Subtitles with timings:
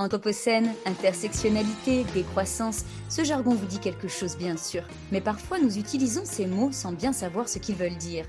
[0.00, 6.22] Anthropocène, intersectionnalité, décroissance, ce jargon vous dit quelque chose bien sûr, mais parfois nous utilisons
[6.24, 8.24] ces mots sans bien savoir ce qu'ils veulent dire.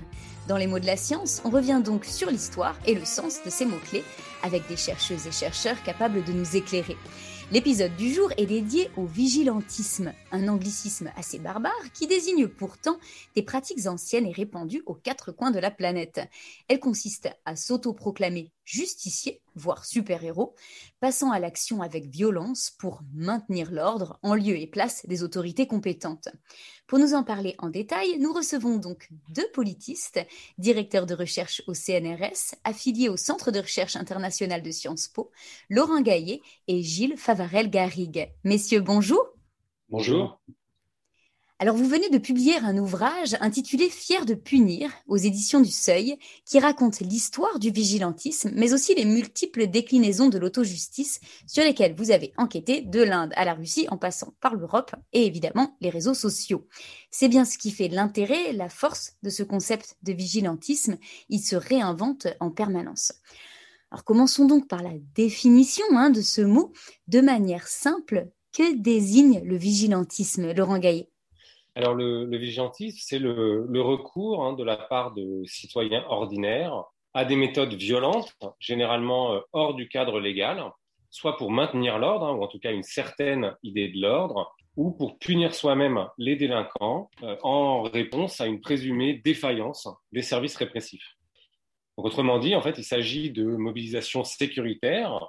[0.48, 3.48] Dans les mots de la science, on revient donc sur l'histoire et le sens de
[3.48, 4.04] ces mots-clés
[4.42, 6.98] avec des chercheuses et chercheurs capables de nous éclairer.
[7.52, 12.98] L'épisode du jour est dédié au vigilantisme, un anglicisme assez barbare qui désigne pourtant
[13.34, 16.20] des pratiques anciennes et répandues aux quatre coins de la planète.
[16.68, 20.54] Elle consiste à s'autoproclamer justicier, voire super-héros,
[21.00, 26.28] passant à l'action avec violence pour maintenir l'ordre en lieu et place des autorités compétentes.
[26.86, 30.20] Pour nous en parler en détail, nous recevons donc deux politistes,
[30.58, 35.30] directeurs de recherche au CNRS, affiliés au Centre de recherche international de Sciences Po,
[35.70, 38.30] Laurent Gaillet et Gilles Favarel-Garrigue.
[38.44, 39.26] Messieurs, bonjour.
[39.88, 40.40] Bonjour.
[41.62, 46.18] Alors vous venez de publier un ouvrage intitulé Fier de punir aux éditions du Seuil
[46.44, 52.10] qui raconte l'histoire du vigilantisme mais aussi les multiples déclinaisons de l'autojustice sur lesquelles vous
[52.10, 56.14] avez enquêté de l'Inde à la Russie en passant par l'Europe et évidemment les réseaux
[56.14, 56.66] sociaux.
[57.12, 60.98] C'est bien ce qui fait l'intérêt, la force de ce concept de vigilantisme,
[61.28, 63.12] il se réinvente en permanence.
[63.92, 66.72] Alors commençons donc par la définition hein, de ce mot
[67.06, 68.30] de manière simple.
[68.52, 71.11] Que désigne le vigilantisme, Laurent Gaillet?
[71.74, 77.36] Alors, le, vigilantisme, c'est le, recours hein, de la part de citoyens ordinaires à des
[77.36, 80.64] méthodes violentes, généralement euh, hors du cadre légal,
[81.10, 84.90] soit pour maintenir l'ordre, hein, ou en tout cas une certaine idée de l'ordre, ou
[84.92, 91.16] pour punir soi-même les délinquants euh, en réponse à une présumée défaillance des services répressifs.
[91.96, 95.28] Autrement dit, en fait, il s'agit de mobilisation sécuritaire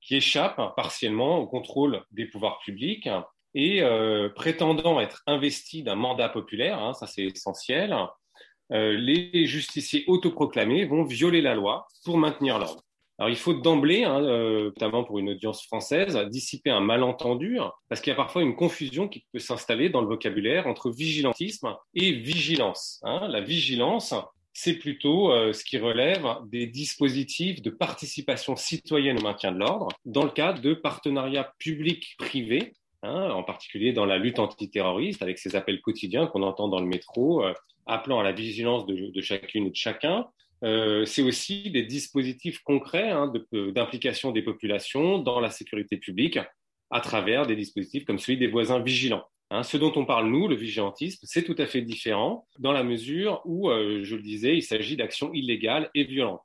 [0.00, 3.08] qui échappe partiellement au contrôle des pouvoirs publics
[3.54, 7.94] et euh, prétendant être investi d'un mandat populaire, hein, ça c'est essentiel,
[8.72, 12.82] euh, les justiciers autoproclamés vont violer la loi pour maintenir l'ordre.
[13.18, 18.00] Alors il faut d'emblée, hein, euh, notamment pour une audience française, dissiper un malentendu, parce
[18.00, 22.12] qu'il y a parfois une confusion qui peut s'installer dans le vocabulaire entre vigilantisme et
[22.12, 23.00] vigilance.
[23.04, 23.28] Hein.
[23.28, 24.14] La vigilance,
[24.54, 30.24] c'est plutôt ce qui relève des dispositifs de participation citoyenne au maintien de l'ordre dans
[30.24, 32.72] le cadre de partenariats publics-privés
[33.04, 36.86] Hein, en particulier dans la lutte antiterroriste, avec ces appels quotidiens qu'on entend dans le
[36.86, 37.52] métro, euh,
[37.86, 40.26] appelant à la vigilance de, chacune et de chacun.
[40.62, 46.38] Euh, c'est aussi des dispositifs concrets hein, d'implication des populations dans la sécurité publique
[46.92, 49.24] à travers des dispositifs comme celui des voisins vigilants.
[49.50, 52.84] Hein, ce dont on parle, nous, le vigilantisme, c'est tout à fait différent dans la
[52.84, 56.40] mesure où, euh, je le disais, il s'agit d'actions illégales et violentes.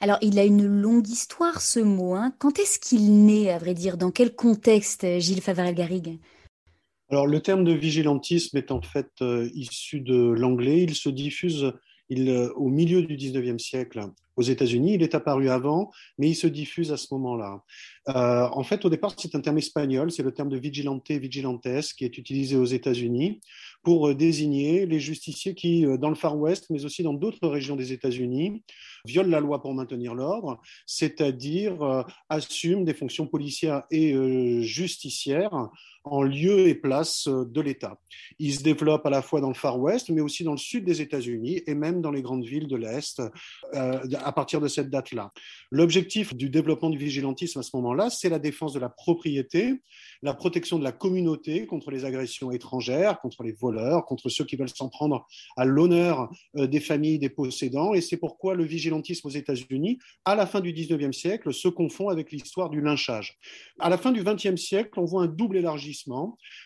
[0.00, 2.14] Alors, il a une longue histoire, ce mot.
[2.14, 2.32] Hein.
[2.38, 3.96] Quand est-ce qu'il naît, à vrai dire?
[3.96, 6.18] Dans quel contexte, Gilles Favarel-Garrigue?
[7.10, 10.82] Alors, le terme de vigilantisme est en fait euh, issu de l'anglais.
[10.82, 11.72] Il se diffuse
[12.10, 14.00] euh, au milieu du 19e siècle
[14.36, 14.94] aux États-Unis.
[14.94, 17.62] Il est apparu avant, mais il se diffuse à ce moment-là.
[18.08, 21.66] Euh, en fait, au départ, c'est un terme espagnol, c'est le terme de vigilante, vigilantes,
[21.96, 23.40] qui est utilisé aux États-Unis
[23.82, 27.48] pour euh, désigner les justiciers qui, euh, dans le Far West, mais aussi dans d'autres
[27.48, 28.62] régions des États-Unis,
[29.04, 34.14] violent la loi pour maintenir l'ordre, c'est-à-dire euh, assument des fonctions policières et
[34.62, 35.68] justicières
[36.12, 37.98] en lieu et place euh, de l'État.
[38.38, 40.84] Il se développe à la fois dans le Far West, mais aussi dans le sud
[40.84, 43.20] des États-Unis et même dans les grandes villes de l'Est
[43.74, 45.32] euh, à partir de cette date-là.
[45.70, 49.82] L'objectif du développement du vigilantisme à ce moment-là, c'est la défense de la propriété,
[50.22, 54.56] la protection de la communauté contre les agressions étrangères, contre les voleurs, contre ceux qui
[54.56, 55.26] veulent s'en prendre
[55.56, 57.94] à l'honneur euh, des familles des possédants.
[57.94, 62.08] Et c'est pourquoi le vigilantisme aux États-Unis, à la fin du 19e siècle, se confond
[62.08, 63.38] avec l'histoire du lynchage.
[63.78, 65.97] À la fin du 20e siècle, on voit un double élargissement.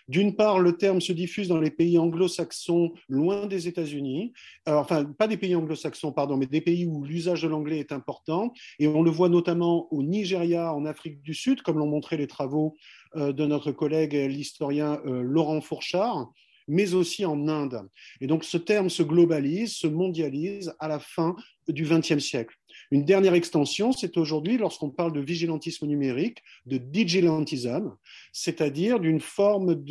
[0.08, 4.32] D'une part, le terme se diffuse dans les pays anglo-saxons loin des États-Unis,
[4.68, 7.92] euh, enfin pas des pays anglo-saxons, pardon, mais des pays où l'usage de l'anglais est
[7.92, 8.52] important.
[8.78, 12.26] Et on le voit notamment au Nigeria, en Afrique du Sud, comme l'ont montré les
[12.26, 12.74] travaux
[13.16, 16.30] euh, de notre collègue l'historien euh, Laurent Fourchard
[16.68, 17.88] mais aussi en Inde.
[18.20, 21.34] Et donc ce terme se globalise, se mondialise à la fin
[21.68, 22.56] du XXe siècle.
[22.92, 27.96] Une dernière extension, c'est aujourd'hui, lorsqu'on parle de vigilantisme numérique, de digilantisme,
[28.32, 29.82] c'est-à-dire d'une forme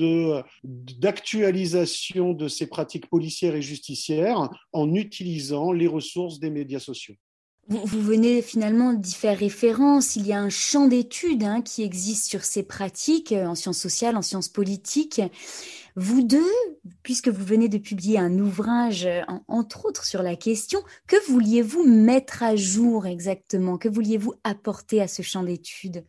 [0.63, 7.15] d'actualisation de ces pratiques policières et justicières en utilisant les ressources des médias sociaux.
[7.67, 10.15] Vous, venez finalement d'y faire référence.
[10.15, 13.77] Il y a un champ d'études hein, qui existe sur ces pratiques euh, en sciences
[13.77, 15.21] sociales, en sciences politiques.
[15.95, 16.51] Vous deux,
[17.03, 21.85] puisque vous venez de publier un ouvrage, euh, entre autres, sur la question, que vouliez-vous
[21.85, 23.77] mettre à jour exactement?
[23.77, 26.05] Que vouliez-vous apporter à ce champ d'études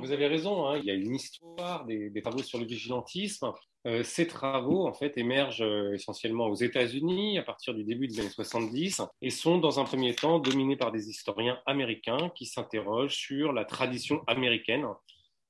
[0.00, 3.52] vous avez raison, hein, il y a une histoire des, des travaux sur le vigilantisme.
[3.86, 8.20] Euh, ces travaux, en fait, émergent euh, essentiellement aux États-Unis à partir du début des
[8.20, 13.14] années 70 et sont, dans un premier temps, dominés par des historiens américains qui s'interrogent
[13.14, 14.84] sur la tradition américaine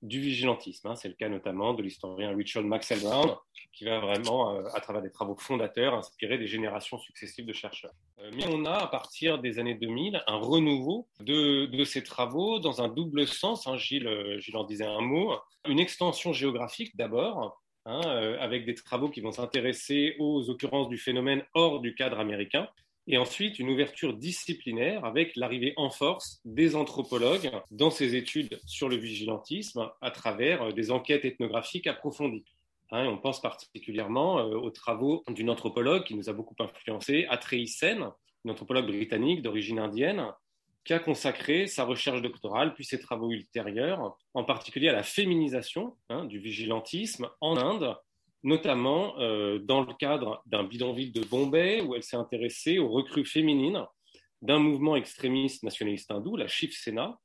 [0.02, 0.88] du vigilantisme.
[0.88, 0.96] Hein.
[0.96, 3.34] C'est le cas notamment de l'historien Richard Maxwell Brown,
[3.72, 7.94] qui va vraiment, euh, à travers des travaux fondateurs, inspirer des générations successives de chercheurs.
[8.20, 12.82] Euh, mais on a, à partir des années 2000, un renouveau de, ces travaux dans
[12.82, 13.66] un double sens.
[13.66, 13.76] Hein.
[13.76, 15.34] Gilles, Gilles en disait un mot.
[15.66, 18.00] Une extension géographique d'abord, hein,
[18.40, 22.68] avec des travaux qui vont s'intéresser aux occurrences du phénomène hors du cadre américain,
[23.08, 28.88] et ensuite une ouverture disciplinaire avec l'arrivée en force des anthropologues dans ces études sur
[28.88, 32.44] le vigilantisme à travers euh, des enquêtes ethnographiques approfondies.
[32.90, 37.66] Hein, on pense particulièrement euh, aux travaux d'une anthropologue qui nous a beaucoup influencé, Atreyi
[37.66, 38.10] Sen,
[38.44, 40.26] une anthropologue britannique d'origine indienne,
[40.84, 45.96] qui a consacré sa recherche doctorale puis ses travaux ultérieurs, en particulier à la féminisation
[46.08, 47.94] hein, du vigilantisme en Inde
[48.42, 53.24] notamment euh, dans le cadre d'un bidonville de Bombay où elle s'est intéressée aux recrues
[53.24, 53.84] féminines
[54.42, 57.18] d'un mouvement extrémiste nationaliste hindou, la Shiv Sena.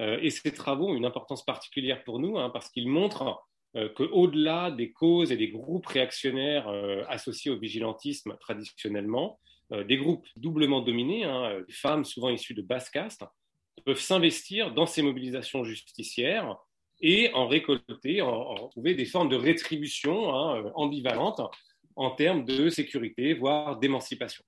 [0.00, 3.38] Euh, et ces travaux ont une importance particulière pour nous hein, parce qu'ils montrent
[3.76, 6.68] euh, qu'au-delà des causes et des groupes réactionnaires
[7.08, 9.38] associés au vigilantisme traditionnellement,
[9.70, 13.24] des groupes doublement dominés, hein, des femmes souvent issues de basse caste,
[13.84, 16.56] peuvent s'investir dans ces mobilisations justicières
[17.00, 21.40] et en récolter, en, trouver des formes de rétribution hein, ambivalentes
[21.96, 24.44] en termes de sécurité, voire d'émancipation.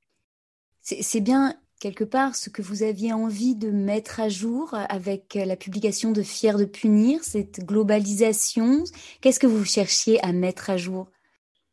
[0.82, 5.56] C'est bien quelque part ce que vous aviez envie de mettre à jour avec la
[5.56, 8.84] publication de Fier de punir, cette globalisation.
[9.20, 11.08] Qu'est-ce que vous cherchiez à mettre à jour?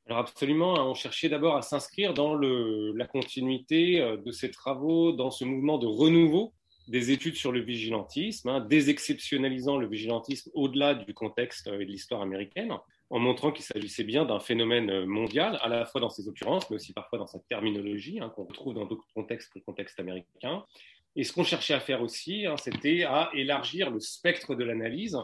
[0.07, 4.51] Alors absolument, hein, on cherchait d'abord à s'inscrire dans le, la continuité euh, de ces
[4.51, 6.53] travaux, dans ce mouvement de renouveau
[6.87, 12.21] des études sur le vigilantisme, hein, désexceptionnalisant le vigilantisme au-delà du contexte et de l'histoire
[12.21, 12.73] américaine,
[13.09, 16.77] en montrant qu'il s'agissait bien d'un phénomène mondial, à la fois dans ses occurrences, mais
[16.77, 20.63] aussi parfois dans sa terminologie, hein, qu'on retrouve dans d'autres contextes que le contexte américain.
[21.15, 25.17] Et ce qu'on cherchait à faire aussi, hein, c'était à élargir le spectre de l'analyse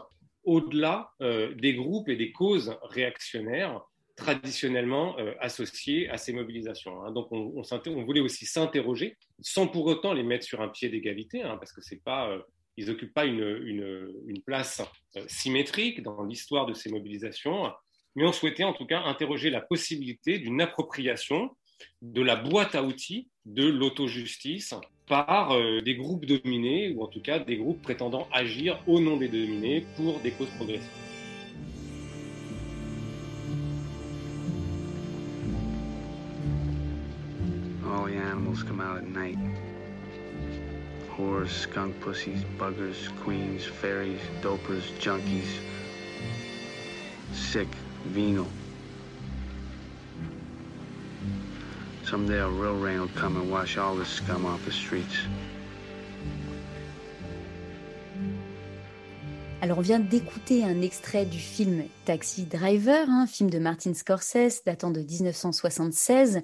[0.44, 3.82] au-delà euh, des groupes et des causes réactionnaires
[4.20, 7.02] traditionnellement euh, associés à ces mobilisations.
[7.02, 7.10] Hein.
[7.10, 11.42] Donc on, on, voulait aussi s'interroger, sans pour autant les mettre sur un pied d'égalité,
[11.42, 12.40] hein, parce que c'est pas, euh,
[12.76, 14.82] ils n'occupent pas une, une, place
[15.16, 17.72] euh, symétrique dans l'histoire de ces mobilisations,
[18.14, 21.50] mais on souhaitait en tout cas interroger la possibilité d'une appropriation
[22.02, 24.74] de la boîte à outils de l'auto-justice
[25.06, 29.28] par des groupes dominés, ou en tout cas des groupes prétendant agir au nom des
[29.28, 31.09] dominés pour des causes progressives.
[38.50, 39.38] Animals come out at night.
[41.16, 45.60] Whores, skunk pussies, buggers, queens, fairies, dopers, junkies.
[47.32, 47.68] Sick,
[48.06, 48.48] venal.
[52.04, 55.16] Someday a real rain will come and wash all this scum off the streets.
[59.62, 64.64] Alors on vient d'écouter un extrait du film Taxi Driver, un film de Martin Scorsese
[64.64, 66.40] datant de 1976.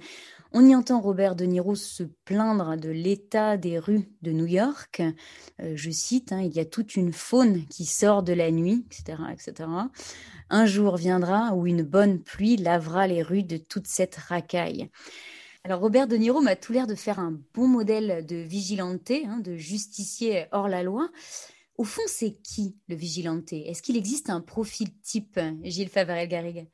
[0.58, 5.02] On y entend Robert De Niro se plaindre de l'état des rues de New York.
[5.60, 8.86] Euh, je cite, hein, il y a toute une faune qui sort de la nuit,
[8.86, 9.68] etc., etc.
[10.48, 14.88] Un jour viendra où une bonne pluie lavera les rues de toute cette racaille.
[15.62, 19.40] Alors Robert De Niro m'a tout l'air de faire un bon modèle de vigilanté, hein,
[19.40, 21.10] de justicier hors la loi.
[21.76, 26.66] Au fond, c'est qui le vigilanté Est-ce qu'il existe un profil type, Gilles Favarel-Garrigue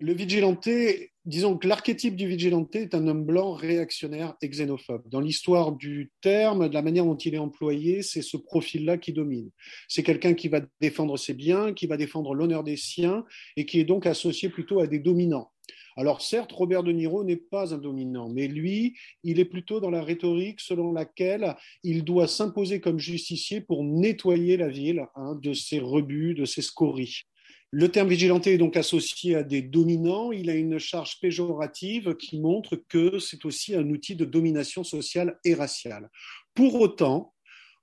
[0.00, 5.06] le vigilanté, disons que l'archétype du vigilanté est un homme blanc réactionnaire et xénophobe.
[5.10, 9.12] Dans l'histoire du terme, de la manière dont il est employé, c'est ce profil-là qui
[9.12, 9.50] domine.
[9.88, 13.26] C'est quelqu'un qui va défendre ses biens, qui va défendre l'honneur des siens
[13.56, 15.50] et qui est donc associé plutôt à des dominants.
[15.96, 19.90] Alors certes, Robert De Niro n'est pas un dominant, mais lui, il est plutôt dans
[19.90, 25.52] la rhétorique selon laquelle il doit s'imposer comme justicier pour nettoyer la ville hein, de
[25.52, 27.24] ses rebuts, de ses scories.
[27.72, 30.32] Le terme vigilanté est donc associé à des dominants.
[30.32, 35.38] Il a une charge péjorative qui montre que c'est aussi un outil de domination sociale
[35.44, 36.10] et raciale.
[36.54, 37.32] Pour autant,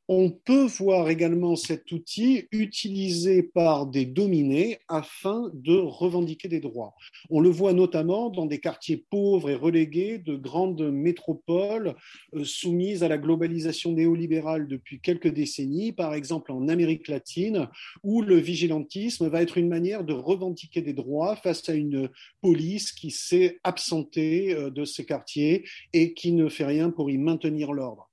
[0.10, 6.96] on peut voir également cet outil utilisé par des dominés afin de revendiquer des droits.
[7.30, 11.96] On le voit notamment dans des quartiers pauvres et relégués de grandes métropoles
[12.34, 17.68] euh, soumises à la globalisation néolibérale depuis quelques décennies, par exemple en Amérique latine,
[18.04, 22.10] où le vigilantisme va être une manière de revendiquer des droits face à une
[22.42, 27.18] police qui s'est absentée euh, de ces quartiers et qui ne fait rien pour y
[27.18, 28.10] maintenir l'ordre.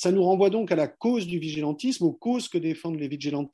[0.00, 3.48] Ça nous renvoie donc à la cause du vigilantisme, aux causes que défendent les vigilantes,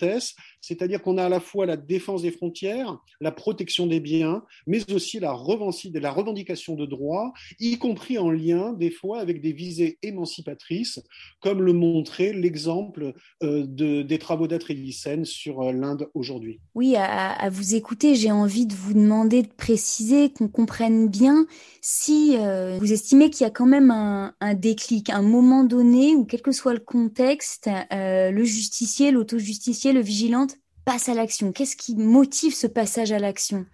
[0.61, 4.91] c'est-à-dire qu'on a à la fois la défense des frontières, la protection des biens, mais
[4.93, 11.01] aussi la, revendication de droits, y compris en lien des fois avec des visées émancipatrices,
[11.41, 16.61] comme le montrait l'exemple euh, de, des travaux d'Atrévicène sur euh, l'Inde aujourd'hui.
[16.75, 21.47] Oui, à, vous écouter, j'ai envie de vous demander de préciser, qu'on comprenne bien
[21.81, 26.15] si euh, vous estimez qu'il y a quand même un, un, déclic, un moment donné
[26.15, 31.53] où, quel que soit le contexte, le justicier, l'auto-justicier, le vigilante passe à l'action.
[31.53, 33.67] Qu'est-ce qui motive ce passage à l'action?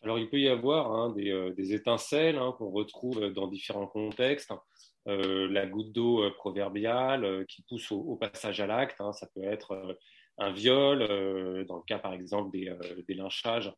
[0.00, 4.54] Alors, il peut y avoir hein, des, étincelles hein, qu'on retrouve dans différents contextes.
[5.06, 8.98] Euh, la goutte d'eau euh, proverbiale euh, qui pousse au, passage à l'acte.
[9.02, 9.12] Hein.
[9.12, 9.98] ça peut être
[10.38, 11.00] un viol,
[11.66, 13.70] dans le cas par exemple des lynchages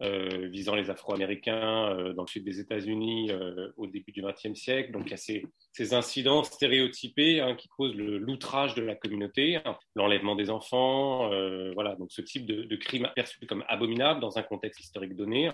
[0.00, 3.32] visant les Afro-Américains dans le sud des États-Unis
[3.76, 4.92] au début du XXe siècle.
[4.92, 9.76] Donc il y a ces, incidents stéréotypés hein, qui causent l'outrage de la communauté, hein,
[9.94, 11.30] l'enlèvement des enfants,
[11.74, 15.50] voilà, donc ce type de, de, crime perçu comme abominable dans un contexte historique donné,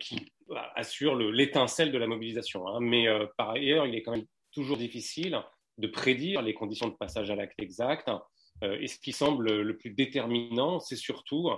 [0.00, 0.32] qui
[0.74, 2.66] assure l'étincelle de la mobilisation.
[2.66, 2.80] Hein.
[2.80, 5.40] Mais par ailleurs, il est quand même toujours difficile
[5.78, 8.10] de prédire les conditions de passage à l'acte exact.
[8.62, 11.56] Euh, et ce qui semble le plus déterminant, c'est surtout euh,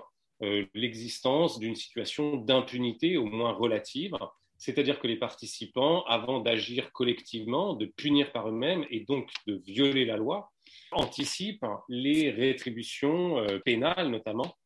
[0.75, 4.17] l'existence d'une situation d'impunité au moins relative,
[4.59, 10.05] c'est-à-dire que les participants, avant d'agir collectivement, de punir par eux-mêmes et donc de violer
[10.05, 10.51] la loi,
[10.93, 14.57] anticipent les rétributions euh, pénales notamment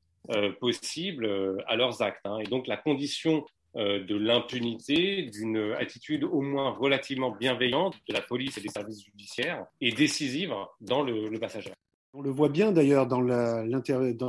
[0.58, 1.30] possibles
[1.68, 2.26] à leurs actes.
[2.26, 2.38] Hein.
[2.40, 3.44] Et donc la condition
[3.76, 9.04] euh, de l'impunité, d'une attitude au moins relativement bienveillante de la police et des services
[9.04, 11.70] judiciaires et décisive dans le, passage
[12.18, 13.20] On le voit bien d'ailleurs dans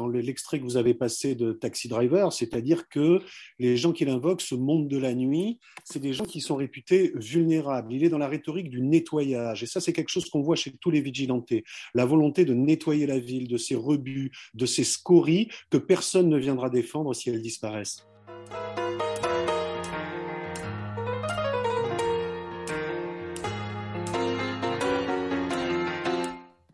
[0.09, 3.21] l'extrait que vous avez passé de Taxi Driver, c'est-à-dire que
[3.59, 7.13] les gens qu'il invoque, ce monde de la nuit, c'est des gens qui sont réputés
[7.15, 7.93] vulnérables.
[7.93, 9.63] Il est dans la rhétorique du nettoyage.
[9.63, 11.63] Et ça, c'est quelque chose qu'on voit chez tous les vigilantés.
[11.93, 16.37] La volonté de nettoyer la ville de ses rebuts, de ses scories, que personne ne
[16.37, 18.05] viendra défendre si elles disparaissent.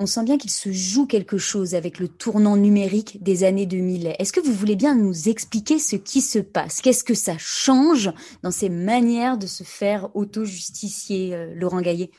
[0.03, 4.15] On sent bien qu'il se joue quelque chose avec le tournant numérique des années 2000.
[4.19, 6.81] Est-ce que vous voulez bien nous expliquer ce qui se passe?
[6.81, 8.12] Qu'est-ce que ça change
[8.43, 12.12] dans ces manières de se faire auto-justicier, euh, Laurent Gaillet?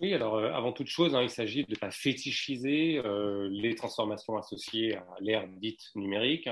[0.00, 3.74] Oui, alors euh, avant toute chose, hein, il s'agit de ne pas fétichiser euh, les
[3.74, 6.48] transformations associées à l'ère dite numérique.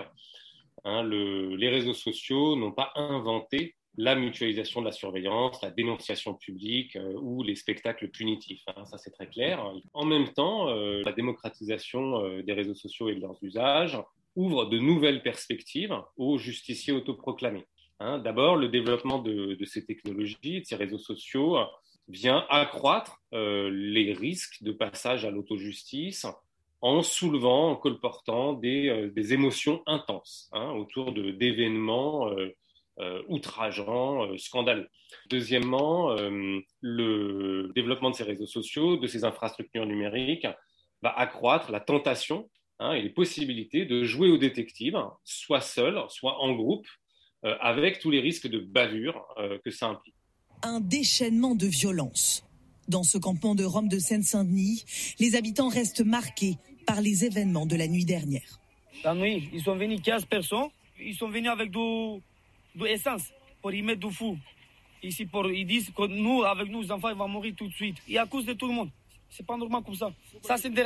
[0.85, 6.95] Hein, les réseaux sociaux n'ont pas inventé la mutualisation de la surveillance, la dénonciation publique
[6.95, 8.62] euh, ou les spectacles punitifs.
[8.69, 9.61] Hein, ça, c'est très clair.
[9.93, 13.99] En même temps, euh, la démocratisation euh, des réseaux sociaux et de leurs usages
[14.37, 17.67] ouvre de nouvelles perspectives aux justiciers autoproclamés.
[17.99, 21.59] Hein, D'abord, le développement de, ces technologies, de ces réseaux sociaux,
[22.07, 26.25] vient accroître les risques de passage à l'autojustice
[26.81, 32.31] en soulevant, en colportant des, émotions intenses hein, autour d'événements
[33.28, 34.88] outrageant, euh, scandaleux.
[35.31, 40.47] Deuxièmement, euh, le développement de ces réseaux sociaux, de ces infrastructures numériques,
[41.02, 46.40] va accroître la tentation hein, et les possibilités de jouer au détective, soit seul, soit
[46.40, 46.87] en groupe,
[47.61, 49.25] avec tous les risques de bavure
[49.64, 50.17] que ça implique.
[50.64, 52.45] Un déchaînement de violence.
[52.88, 54.85] Dans ce campement de Rome de Seine-Saint-Denis,
[55.21, 58.59] les habitants restent marqués par les événements de la nuit dernière.
[59.05, 60.71] La nuit, ils sont venus 15 personnes.
[61.00, 61.78] Ils sont venus avec du,
[62.75, 63.23] de essence
[63.61, 64.37] pour y mettre du fou.
[65.03, 67.97] Ils disent que nous, avec enfants, ils vont mourir tout de suite.
[68.09, 68.91] Et à cause de tout le monde.
[69.47, 70.13] Pas normal comme ça.
[70.43, 70.85] Ça, c'est des.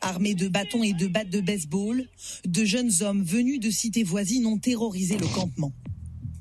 [0.00, 2.06] Armés de bâtons et de battes de baseball,
[2.44, 5.72] de jeunes hommes venus de cités voisines ont terrorisé le campement.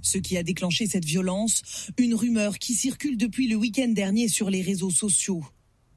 [0.01, 4.50] Ce qui a déclenché cette violence, une rumeur qui circule depuis le week-end dernier sur
[4.50, 5.45] les réseaux sociaux.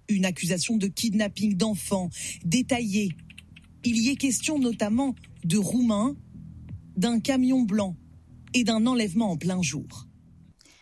[0.09, 2.11] Une accusation de kidnapping d'enfants
[2.45, 3.11] détaillée.
[3.83, 6.15] Il y est question notamment de Roumains,
[6.97, 7.97] d'un camion blanc
[8.65, 10.07] d'un enlèvement en plein jour.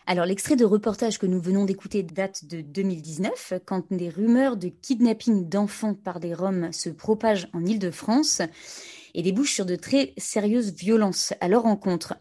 [0.07, 4.67] Alors l'extrait de reportage que nous venons d'écouter date de 2019, quand des rumeurs de
[4.67, 8.41] kidnapping d'enfants par des Roms se propagent en Île-de-France
[9.15, 12.15] et débouchent sur de très sérieuses violences à leur encontre.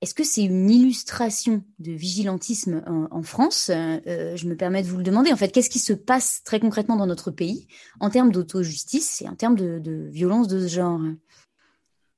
[0.00, 3.70] Est-ce que c'est une illustration de vigilantisme en, France?
[3.74, 5.32] Euh, Je me permets de vous le demander.
[5.32, 7.66] En fait, qu'est-ce qui se passe très concrètement dans notre pays
[7.98, 11.00] en termes d'auto-justice et en termes de, de violence de ce genre?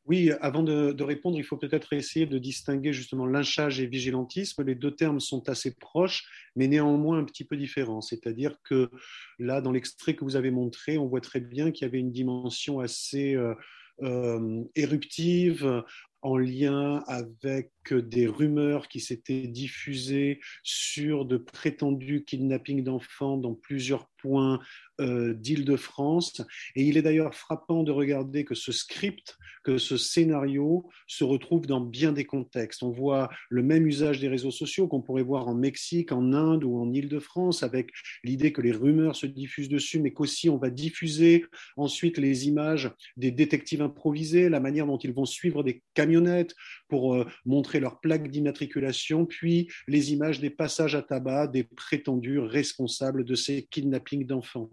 [0.07, 4.65] Oui, avant de, répondre, il faut peut-être essayer de distinguer justement lynchage et vigilantisme.
[4.65, 6.25] Les deux termes sont assez proches,
[6.57, 8.01] mais néanmoins un petit peu différents.
[8.01, 8.91] C'est-à-dire que
[9.39, 12.13] là, dans l'extrait que vous avez montré, on voit très bien qu'il y avait une
[12.13, 13.55] dimension assez euh,
[14.03, 15.85] euh, éruptive
[16.23, 23.55] en lien avec que des rumeurs qui s'étaient diffusées sur de prétendus kidnappings d'enfants dans
[23.55, 24.61] plusieurs points
[25.01, 26.43] euh, d'Île-de-France.
[26.77, 31.67] Et il est d'ailleurs frappant de regarder que ce script, que ce scénario se retrouve
[31.67, 32.83] dans bien des contextes.
[32.83, 36.65] On voit le même usage des réseaux sociaux qu'on pourrait voir en Mexique, en Inde
[36.65, 37.91] ou en Île-de-France, avec
[38.25, 41.47] l'idée que les rumeurs se diffusent dessus, mais qu'aussi on va diffuser
[41.77, 46.55] ensuite les images des détectives improvisés, la manière dont ils vont suivre des camionnettes
[46.91, 52.39] pour euh, montrer leurs plaques d'immatriculation, puis les images des passages à tabac des prétendus
[52.39, 54.71] responsables de ces kidnappings d'enfants.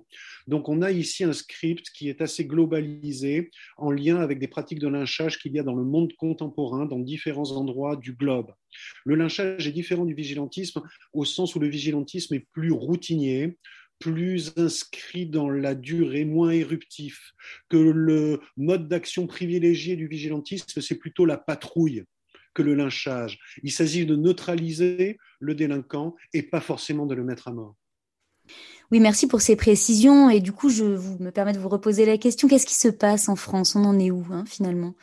[0.48, 4.80] Donc on a ici un script qui est assez globalisé en lien avec des pratiques
[4.80, 8.52] de lynchage qu'il y a dans le monde contemporain, dans différents endroits du globe.
[9.06, 10.82] Le lynchage est différent du vigilantisme
[11.14, 13.58] au sens où le vigilantisme est plus routinier,
[14.00, 17.34] plus inscrit dans la durée, moins éruptif,
[17.70, 22.04] que le mode d'action privilégié du vigilantisme, c'est plutôt la patrouille
[22.54, 23.40] que le lynchage.
[23.64, 27.76] Il s'agit de neutraliser le délinquant et pas forcément de le mettre à mort.
[28.92, 30.30] Oui, merci pour ces précisions.
[30.30, 32.48] Et du coup, je vous, me permets de vous reposer la question.
[32.48, 33.76] Qu'est-ce qui se passe en France?
[33.76, 34.96] On en est où, hein, finalement?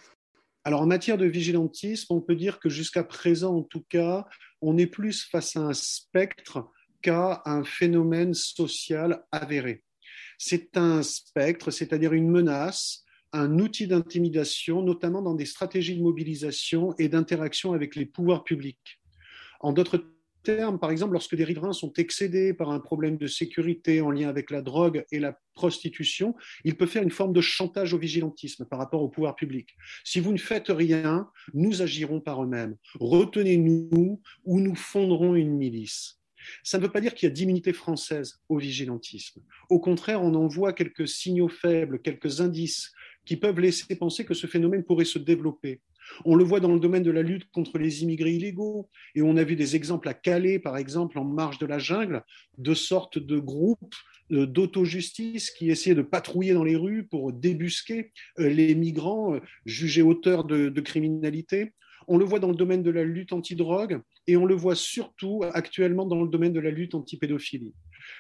[0.65, 4.27] Alors en matière de vigilantisme, on peut dire que jusqu'à présent, en tout cas,
[4.63, 6.71] on est plus face à un spectre
[7.09, 9.83] un phénomène social avéré.
[10.39, 16.95] C'est un spectre, c'est-à-dire une menace, un outil d'intimidation, notamment dans des stratégies de mobilisation
[16.99, 19.01] et d'interaction avec les pouvoirs publics.
[19.61, 20.05] En d'autres
[20.45, 24.29] terme, par exemple, lorsque des riverains sont excédés par un problème de sécurité en lien
[24.29, 28.65] avec la drogue et la prostitution, il peut faire une forme de chantage au vigilantisme
[28.67, 29.75] par rapport au pouvoir public.
[30.05, 32.77] Si vous ne faites rien, nous agirons par eux-mêmes.
[33.01, 36.21] Retenez-nous ou nous fonderons une milice.
[36.63, 39.43] Ça ne veut pas dire qu'il y a d'immunité française au vigilantisme.
[39.71, 42.93] Au contraire, on en voit quelques signaux faibles, quelques indices
[43.25, 45.81] qui peuvent laisser penser que ce phénomène pourrait se développer.
[46.25, 49.37] On le voit dans le domaine de la lutte contre les immigrés illégaux, et on
[49.37, 52.23] a vu des exemples à Calais, par exemple, en marge de la jungle,
[52.59, 53.95] de sortes de groupes
[54.33, 59.41] euh, d'auto-justice qui essayaient de patrouiller dans les rues pour débusquer euh, les migrants euh,
[59.67, 61.73] jugés auteurs de, de criminalité.
[62.09, 65.43] On le voit dans le domaine de la lutte anti-drogue et on le voit surtout
[65.53, 67.73] actuellement dans le domaine de la lutte anti-pédophilie.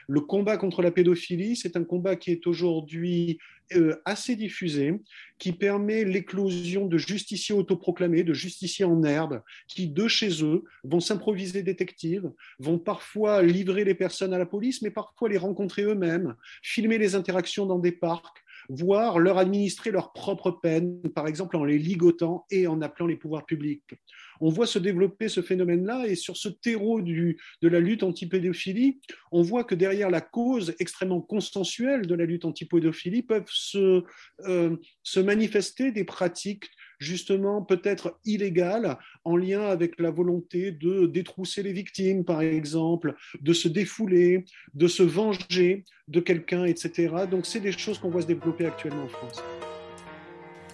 [0.08, 3.38] Le combat contre la pédophilie, c'est un combat qui est aujourd'hui
[3.72, 4.94] euh, assez diffusé,
[5.38, 11.00] qui permet l'éclosion de justiciers autoproclamés, de justiciers en herbe, qui de chez eux vont
[11.00, 16.34] s'improviser détectives, vont parfois livrer les personnes à la police, mais parfois les rencontrer eux-mêmes,
[16.62, 21.64] filmer les interactions dans des parcs, voire leur administrer leur propre peine, par exemple en
[21.64, 23.94] les ligotant et en appelant les pouvoirs publics.
[24.40, 29.00] On voit se développer ce phénomène-là et sur ce terreau de la lutte anti-pédophilie,
[29.32, 34.02] on voit que derrière la cause extrêmement consensuelle de la lutte anti-pédophilie peuvent se,
[34.40, 36.68] euh, se manifester des pratiques
[37.04, 43.52] justement peut-être illégales en lien avec la volonté de détrousser les victimes, par exemple, de
[43.52, 47.14] se défouler, de se venger de quelqu'un, etc.
[47.30, 49.42] Donc c'est des choses qu'on voit se développer actuellement en France.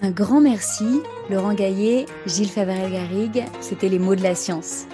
[0.02, 4.86] Un grand merci, Laurent Gaillet, Gilles Favarel-Garrigue, c'était les mots de la science.